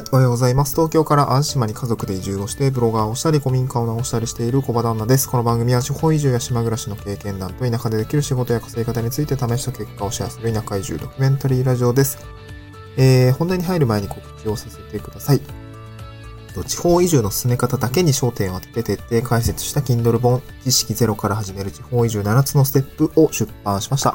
[0.00, 0.74] い、おはようございます。
[0.74, 5.28] 東京から安島に家族で移住をして、ブロガーをしたり、古民家を直したりしている小場旦那です。
[5.28, 12.18] この番組は地方移住や島暮らしの経験談と田舎でできる仕事や稼ぎ方について試した結果をシェアする田舎移住ドキュメンタリーラジオです。
[12.96, 15.40] えー、本題に入る前に告知をさせてください。
[16.66, 24.14] 地方移住の進め方だけに焦点を当てて徹底解説した Kindle 本、知識ゼロから始める地方移住7つのステップを出版しました。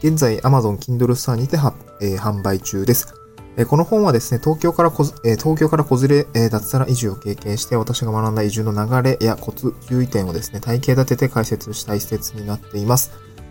[0.00, 1.56] 現在 Amazon Kindle ストアにて、
[2.00, 3.17] えー、販売中です。
[3.60, 13.10] えこの本はですね、東京からこず、え東京から子連れ、え脱サラ移住を経験して、私が学んだ移住の流れやコツ、注意点をですね、体系立てて解説した一節になっています。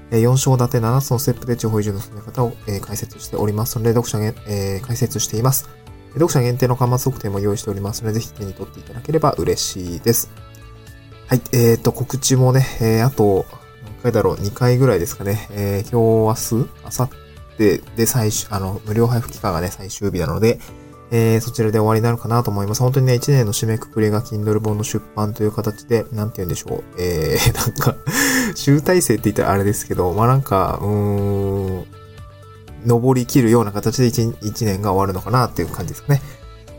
[0.09, 5.67] え4章立て7つのステップで地方移住の進め方を、え解説しておりますので、読者げ、え解説しています。
[6.13, 10.31] 読者限定の端末測定も用意しておりますので、ぜひ手に取っていただければ嬉しいです。
[11.27, 13.45] はい、えーと、告知もね、えー、あと、
[13.83, 15.49] 何回だろう、2回ぐらいですかね。
[15.51, 17.26] えー、今日、明日、明後日、
[17.57, 20.59] で、で、最終、あの、無料配布期間がね、最終日なので、
[21.09, 22.81] えー、そちらで終わりになるかなと思います。
[22.81, 26.83] 本当にね、1年の締めくくりが Kindle 本の出版という形で、なんて言うんでしょう。
[26.99, 27.95] えー、 なんか
[28.55, 31.85] 集大成って言ったらあれですけど、まあなんか、うーん、
[32.85, 36.21] 登り切るような形で 1, 1年が終わるのかなっていう感じですかね。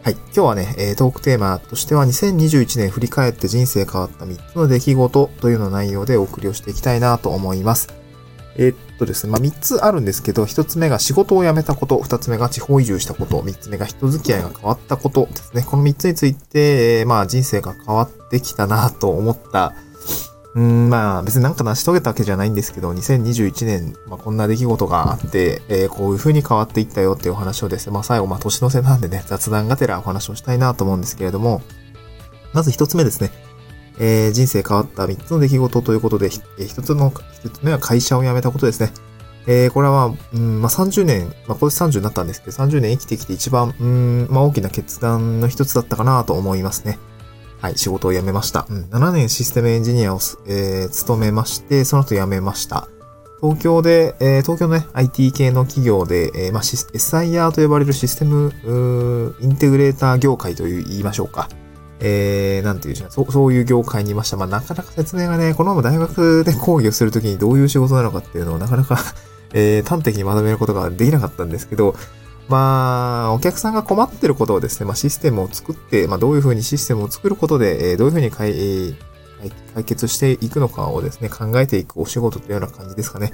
[0.02, 0.14] はい。
[0.14, 7.97] 今日はね、えー、トークテーマとしては2021年振り返って人生変わった3つの出来事というの内容でお送りをしていきたいなと思います。
[8.58, 15.62] えー、っとですね、まあ、3つあるんですけど、1つ目が仕事を辞めたこと、2つ目が地方移住したこと、3つ目が人付き合いが変わったことですね。
[15.62, 19.74] この3つについて、えー、まあ人生が変わってきたなと思った、
[20.54, 31.62] うん、まあ別になんか成し遂げたわけじゃないんですけど、2021年、まあこんな出来事があって、えー、こういう風に変わっていったよっていうお話をですね、まあ最後、まあ年の瀬なんでね、雑談がてらお話をしたいなと思うんですけれども、
[32.52, 33.30] まず1つ目ですね。
[33.98, 36.27] えー、人生変わった3つの出来事ということで、
[36.58, 38.92] えー、1つの、1つ目は会社を辞めたことですね。
[39.46, 46.98] えー、これは、うん、まあ、30年、まあ、今年30になったんですけど、30年生きてきて一番、うん、まあ、大きな決断の一つだったかなと思いますね。
[47.60, 48.66] はい、仕事を辞めました。
[48.69, 52.88] うん、7年システムエンジニアを、えー、務めまして、その後辞めました。
[53.41, 58.53] 東京で、えー、東京のね、IT 系の企業で、えー、まあ、SIR と呼ばれるシステム、
[59.41, 61.48] インテグレーター業界という言いましょうか。
[62.00, 64.36] えー、なんていうじゃそう、そういう業界にいました。
[64.36, 68.98] まあ、なかなか説明がね、このまま大学で講義をするときにどういう仕事なのかっていうのをなかなか
[69.54, 71.94] えー、端的に学べることができなかったんですけど、
[72.48, 78.94] まあ、お客さんが困ってることをですね、まあ、システムを作って、まあ、どういうふうにシステムを作ることで、えー、どういうふうに解、
[79.75, 83.32] 解決していくのかをですね、考えていくお仕事というような感じですかね。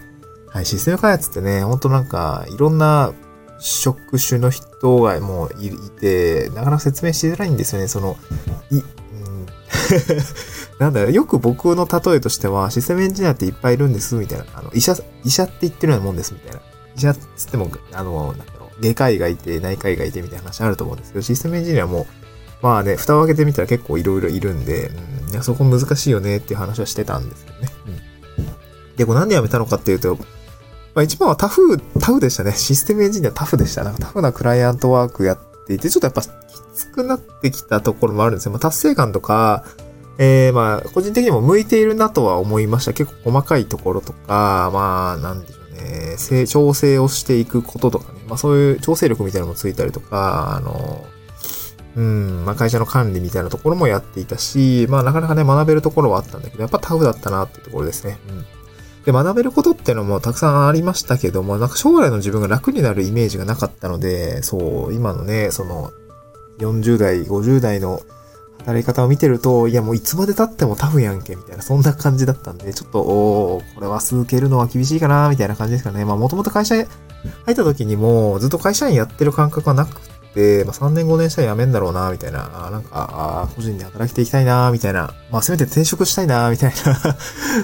[0.49, 3.13] はい、システム開発ってね、ほんとなんか、いろんな
[3.59, 5.71] 職種の人がもうい
[6.01, 7.89] て、なかなか説明しづらいんですよね。
[7.89, 8.17] その、
[8.71, 8.85] い、うん、
[10.79, 14.45] なんだろよく僕の例えとしては、システムエンジニアっていっぱいいるんです、みたいな。
[14.55, 16.61] あの、医者、医者って言ってるようなもんです、みたいな。
[16.97, 22.07] 医者っつっても、あの、なんだろう、外科医がいて、内科医がいて、みたいな話あると思うんですけど、システムエンジニアも、
[22.63, 24.89] まあね、蓋を開けてみたら結構いろいろいるんで、
[25.27, 27.69] うん、いや、そこ難しいよねっていう話はしてたんですけどね。
[27.89, 28.97] うん。
[28.97, 30.19] で、これなんで辞めたのかっていうと、
[30.95, 32.53] まあ一番はタフ、タフでしたね。
[32.53, 33.83] システムエンジニアタフでした。
[33.83, 36.29] なんかタフなクライアントワークやっていて、ちょっとやっぱき
[36.75, 38.53] つくなってきたところもあるんですよ。
[38.53, 39.65] まあ達成感とか、
[40.19, 42.93] えー、まあ個人的にも向いているなとは思いました。
[42.93, 46.47] 結構細かいところとか、まあなんでしょうね。
[46.47, 48.21] 調整をしていくこととかね。
[48.29, 51.05] まあそういう調整力みたいなのもついたりとか、あの、
[51.97, 58.19] うん、まあ会社の管理みたいなところもやっていたし、まあなかなかね学べるところはあったんだけど、やっぱタフだったなっていうところですね。
[58.29, 58.47] うん。
[59.05, 65.93] で、学べることっていうのもたくさんありましたけども、なんか将来の自分が楽になるイメージがなかったので、そう、今のね、その、
[66.59, 68.01] 40代、50代の
[68.59, 76.05] 働き方を見てると、いやもういつまで経ってもタフやんけ、みたいな、そんな感じだったんで、ちょっと、おこれは続けるのは厳しいかな、みたいな感じですかね。
[76.05, 76.87] まあもともと会社入っ
[77.47, 80.14] た時にも、ずっと会社員やってる感覚はなくて、
[80.65, 87.17] まあ3年5年したら辞めんだろうな、みたいな、あなんか、あ個人で働きていきたいな、みたいな、まあせめて転職したいな、 みたいな。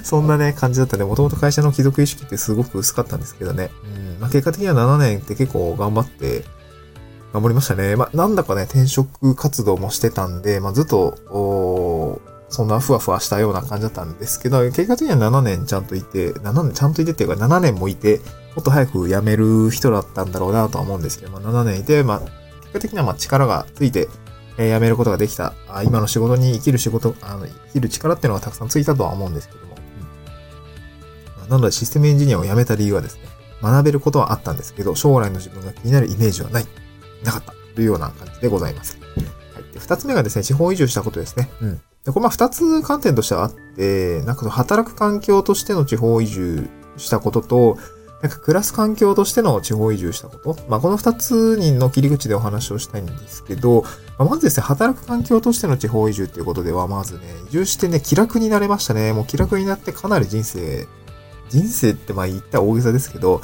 [0.04, 3.70] そんなね、感じだったんで、もともと会社の帰属意識ってすごく薄かったんですけどね。
[3.84, 6.44] うん、まあ結果的には7年って結構頑張って、
[7.32, 7.96] 頑張りましたね。
[7.96, 12.20] まあなんだかね、転職活動もしてたんで、まあずっと、お
[12.50, 18.18] そんなふわふわしたような感じだったんですけど、結果的には7年ちゃんといて、7年ちゃんといてっていうか7年もいて、
[18.56, 22.22] もっと早く辞める人だったんだろうなとは思うんですけど、まあ7年いて、まあ
[22.72, 24.08] 果的にはまあ力がついて、
[24.58, 25.54] えー、辞めることができた。
[25.68, 29.76] あ今の仕事に生きる仕事、あの、生きる力っていうのがたくさんついたとは思うんですけども。
[31.44, 33.22] うん、なのでシステムエンジニアを辞めた理由はですね、
[33.62, 36.66] 学べることはあったんですけど、将来の自分が気になるイメージはない。
[37.24, 37.60] なかった。
[37.74, 38.98] というような感じでございます。
[39.54, 39.72] はい。
[39.72, 41.48] で、二つ目がですね、地方移住したことですね。
[41.60, 41.80] うん。
[42.04, 47.78] で、これまあ二つ観点としてはあって、なんか働く環境としての地方移住したことと、
[48.22, 50.62] なんか暮らす環境としての地方移住したこと。
[50.68, 53.82] まあ、この二つの切り口でお話をしたいんですけど、
[54.18, 59.14] まあ、まずですね、働く環境としての地方移住っていうことでは、まずね、移住してね、気楽になれましたね。
[59.14, 60.86] もう気楽になってかなり人生、
[61.48, 63.40] 人生ってまあ言ったら大げさですけど、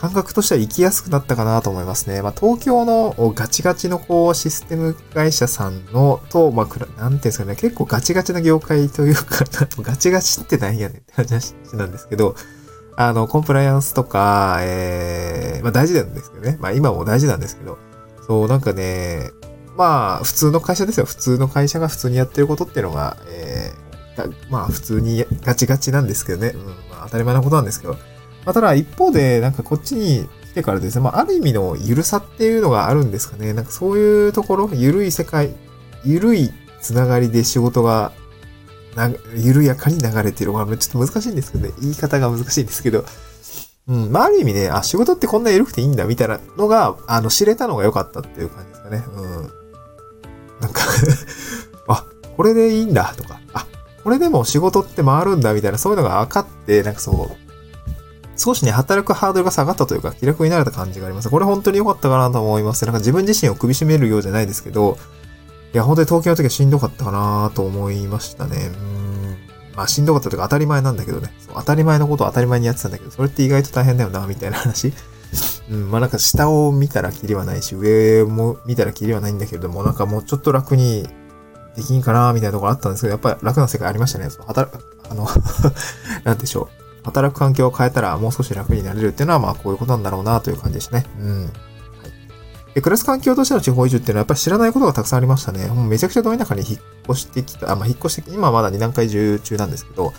[0.00, 2.20] 感覚としては生きやすくなったかなと思いますね。
[2.20, 9.44] まあ、東京のガチガチのこう、システム会社さんの、と、まあ、なんていうんですかね、結構ガチガチな業界というか、
[9.80, 12.34] ガチガチってなんやねんって話なんですけど、
[12.96, 16.56] あの、コンプライアンスとか、えー、まあ大事なんですけどね。
[16.60, 17.78] まあ今も大事なんですけど、
[18.26, 19.30] そう、なんかね、
[19.76, 21.06] まあ普通の会社ですよ。
[21.06, 26.52] 普通の会社が普通にやってることっていうのが、えー、まあ普通にガチガチなんですけどね。
[26.54, 27.94] うん、まあ当たり前なことなんですけど。
[28.44, 33.52] まあただ一方で、なんかこっちに来てからですね、まあある意味のゆるさっていうのがあるんですかね。
[33.52, 35.50] なんかそういうところ、ゆるい世界、
[36.04, 38.12] ゆるいつながりで仕事が
[38.94, 40.52] な、緩やかに流れてる。
[40.52, 41.74] まあ、ちょっと難しいんですけどね。
[41.80, 43.04] 言い方が難しいんですけど。
[43.88, 44.12] うん。
[44.12, 49.04] まあ、ある意味ね、あ、仕事ってこんな緩くていいんだ、みたいなのが、あの、知れたのが良かったっていう感じですかね。
[49.14, 49.50] うん。
[50.60, 50.82] なんか
[51.88, 52.04] あ、
[52.36, 53.66] これでいいんだ、とか、あ、
[54.02, 57.44] これでも仕事って回るんだ、みたいな、そういうのが分かって、なんかそう、
[58.36, 61.30] 少しね、働くハードルが下がったというか、気楽になれた感じがあります。
[61.30, 62.84] これ本当に良かったかなと思います。
[62.84, 64.98] なんか自分自身を首絞めるようじゃないですけど、
[65.74, 68.70] いや、本当に東京の時はしんどかったかなと思いましたね。
[68.72, 69.36] うん。
[69.76, 71.32] まあ、しんどかったというか当たり前なんだけどね。
[71.52, 74.92] 当たり前のことを当たり前にやってたんだけど、それって意外と大変だよな、みたいな話。
[75.68, 81.08] うん、まあなんか下を見たらキリはないし、上も見たらキリはないんだけれども、なんかもうちょっと楽に
[81.74, 84.28] できんかな、みたいなところあったんですけど、やっぱり楽な世界ありましたね。
[84.46, 84.78] 働く、
[85.10, 85.26] あの
[86.22, 87.04] なんでしょう。
[87.04, 91.06] 働く環境を変えたらもう少し楽になれるっていうのは、まあこういうことなんだろうな、という感じでしたね。
[91.18, 91.52] うん。
[92.74, 95.66] で、暮らす環境としての地方移住っていうのはやっぱり知らないことがたくさんありましたね。
[95.68, 100.12] もうめちゃくちゃど田舎に引っ越してきた、あ、まあ、引っ越してき、今はまだ2段階移住中なんですけど、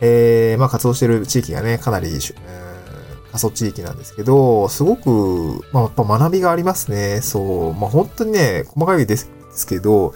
[0.00, 7.20] えー、まあ活動してる地域がね、かなり、えー、過疎地域なんですけど、すごく、まあやっぱ学びがありますね。
[7.22, 9.28] そう、まあ本当にね、細かいです
[9.68, 10.14] けど、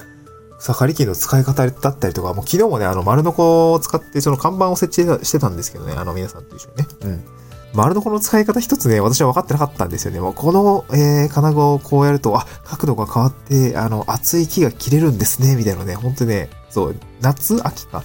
[0.60, 6.86] 草刈り機の使い方だったりとか、もう昨日もね、あの丸のこを使ってその看板を設置してたんですけどね、あの皆さんと一緒にね。
[7.04, 7.24] うん。
[7.72, 10.20] 丸のこの使い方一つね、私は分かってなかったんですよね。
[10.20, 18.02] もうこの、えー、金具をこうやると、あ、角度が変わって、あの、厚い木が切れるんですね、みたいなね、ほんとね、そう、夏秋か。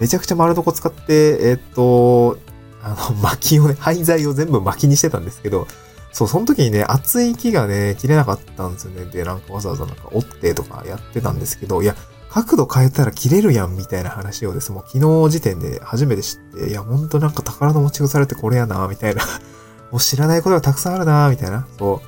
[0.00, 2.38] めちゃくちゃ丸のこ使って、えー、っと、
[2.82, 5.66] あの、薪をね、廃材を全部薪にしてたんですけど、
[6.12, 9.06] そう、その時にね、厚い木がね、切れなかったんですよね。
[9.06, 11.96] で、なんかわざわざなんか折ってとかやってたんですけど、いや、
[12.36, 19.22] 角度変えたら切れるやんみたいな話をですもう昨日時点で初めて知って、いや、ほんとなんか宝の持ち腐れてこれやなみたいな
[19.90, 21.66] もう知らないことがたくさんあるなみたいな。
[21.78, 22.02] そ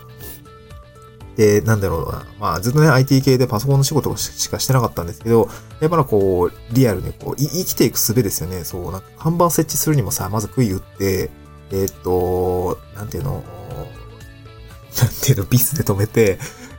[1.35, 1.39] う。
[1.39, 2.27] で、なんだろうな。
[2.39, 5.49] まあ、ずっとね、IT 系でパソコンの仕事しかしてなかったんですけど、
[5.81, 8.65] やっぱこう、リアルにこう、生きていく術ですよね。
[8.65, 11.31] そう、なんか看板設置するにもさ、まず杭打って、
[11.71, 13.45] えー、っと、なんていうの、
[15.01, 16.39] なんていうの、ビスで止めて、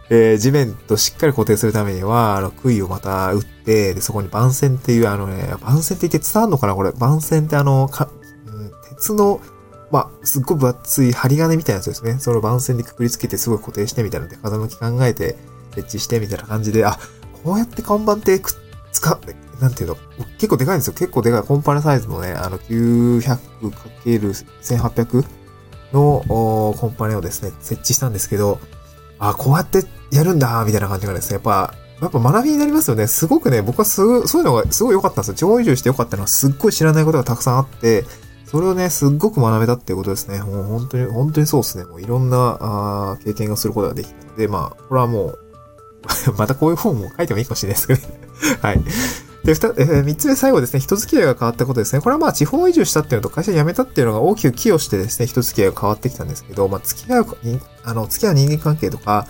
[0.09, 6.91] えー、地面としっかり固定するためには、あの、杭をまた打って、で、そこに番線っていう、あのね、番線って言って伝わるのかなこれ。
[6.91, 8.09] 番線ってあの、か、
[8.47, 9.39] うん、鉄の、
[9.91, 12.17] まあ、すっごい分厚い針金みたいなやつですね。
[12.19, 15.37] それを番線にくくりつけてすごい固定してみたいなで、風向き考えて
[15.75, 16.97] 設置してみたいな感じで、あ、
[17.43, 18.53] こうやって看板ってくっ
[18.91, 19.19] つか、
[19.61, 19.97] なんていうの、
[20.37, 20.93] 結構でかいんですよ。
[20.93, 25.25] 結構でかいコンパネサイズのね、あの 900×1800
[25.93, 28.59] のコンパネをですね、設置したんですけど、
[29.19, 33.07] あ、こうやってやるんだ、みたいな感じがですね、やっぱ、やっぱ学びになりますよね。
[33.07, 35.33] すごくね、僕はすごそういうのがすごい良かったんですよ。
[35.35, 38.05] 地方移住して良かったのはすっごい知らないことがたくさんあって、
[38.45, 40.39] それをね、すっごく学べたっていうことですね。
[40.41, 41.83] もう本当に、本当にそうですね。
[41.83, 45.39] もういろんなあ経験をすることができたので、まあ、これはもう
[46.37, 48.19] またこういう本も書いてもいいかもしれないですけどね
[48.61, 48.83] はい。
[49.43, 52.01] で、二、えー、三つ目最後ですね、人付き合いが変わったことですね。
[52.01, 57.25] これはまあ地方移住したっていうのと会社辞めたっていうのが大きく寄与してですね、人付き合いが変わってきたんですけど、まあ付き合う、
[57.83, 59.27] あの、付き合う人間関係とか、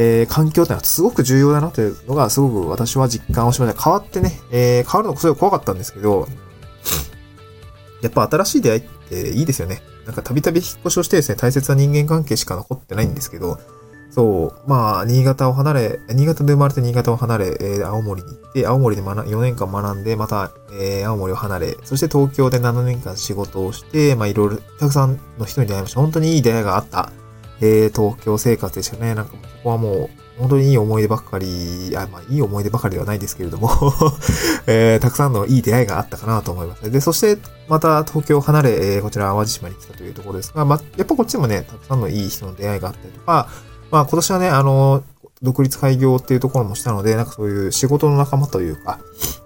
[0.00, 3.82] えー、環境ってのはすごく重要だなというのがすごく私は実感をしました。
[3.82, 6.28] 変わってね、えー、変わるのがすごい怖かったんですけど、
[8.00, 9.82] やっぱ新しい出会いっていいですよね。
[10.06, 13.58] なんかたびたび引っ越しをしてですね、大切な人間関係しか残ってないんですけど、
[14.10, 26.00] そう、まあ、新潟を離れ、新潟で生まれて新潟を離れ、えー、青森に行って、青森で学4年間学んで、また、えー、青森を離れ、そして東京で7年間仕事をして、まあ、いろいろ、たくさんの人に出会いました。
[26.00, 27.12] 本当にいい出会いがあった。
[27.60, 29.14] えー、東京生活でしたね。
[29.14, 33.70] なんか、ここはもう、本当にいい思い出ばっかり、あまあ、いい思い出ばかりではないですけれども
[34.68, 36.88] えー、たくさんのいい出会いがあったかなと思います。
[36.88, 37.38] で、そして、
[37.68, 43.48] また東京を離れ、えー、こちら淡路島に来たというところですが、まあ、やっぱこっちもね、たくさんのいい人の出会いがあったりとか、
[43.90, 45.02] まあ、今年はね、あの、
[45.42, 49.00] 独立開業っていうところもしたので、なんかそういう仕事の仲間というか、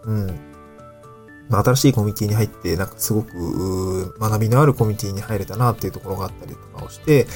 [0.04, 0.40] うん。
[1.48, 7.26] まあ、新しいコミュニティに入って、なんかすごく学びのあるコミュニティに入れたなっていうところがあったりとかをして、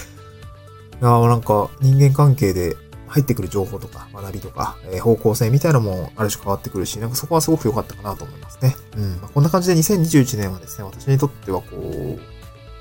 [1.00, 2.76] いやなんか人間関係で
[3.08, 8.74] 入ってくる情報とか学びとか、えー、方向性みたいなのもある種変わってくるし、なんかそこはすごく良かったかなと思いますね。
[8.96, 9.16] うん。
[9.20, 12.18] まあ、こんな感じで2021年はですね、私にとってはこう、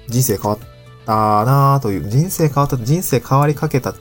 [0.07, 0.59] 人生変わっ
[1.05, 3.93] たなという、人生変わった、人生変わりかけた、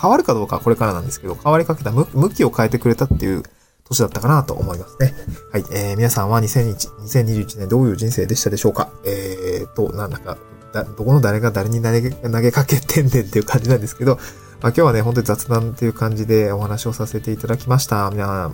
[0.00, 3.42] 変わるかどうかはこれからなんですけど、変わりかけた向きを変えてくれたっていう
[3.84, 5.14] 年だったかなと思いますね。
[5.52, 5.64] はい。
[5.72, 8.90] えー、皆さんは2021年どういう人生でしたでしょうか？
[9.04, 10.38] えーと、なんだか、
[10.74, 18.10] だ、どこの誰が誰に投げ投げかけてんねんっていう感じなんですけど、まあ、今日はね、本当に雑談っていう感じでお話をさせていただきました。
[18.10, 18.52] みんな、うん、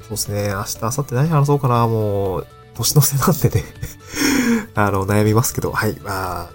[0.00, 3.64] そうですね、明日、明後日何話そうかな、もう、年の瀬なんでね。
[4.74, 6.50] あの、悩みますけど、はい、まあ、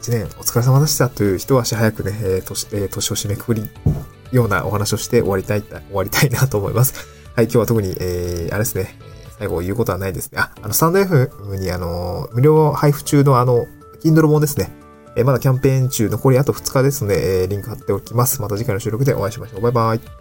[0.00, 3.68] 一年お疲れ様でしたという一足早くね、えー、年、えー、年を締めくくり
[4.30, 6.94] ようなお話をして終わりたい、終わりたいなと思います。
[7.34, 8.98] はい、今日は特に、えー、あれですね、
[9.38, 10.38] 最後言うことはないですね。
[10.38, 13.66] あ、あの、スタンド F にあの、無料配布中のあの、
[14.02, 14.70] Kindle 本ですね。
[15.16, 18.40] え、まだキャンペーン中、残りあと2日ですね、えー、リンク貼っておきます。
[18.40, 19.60] また次回の収録でお会いしましょう。
[19.60, 20.17] バイバイ。